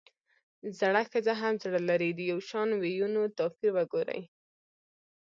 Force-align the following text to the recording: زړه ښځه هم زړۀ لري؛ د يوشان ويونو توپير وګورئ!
زړه 0.79 1.01
ښځه 1.11 1.33
هم 1.41 1.53
زړۀ 1.63 1.79
لري؛ 1.89 2.09
د 2.17 2.19
يوشان 2.31 2.69
ويونو 2.81 3.21
توپير 3.37 3.71
وګورئ! 3.75 4.21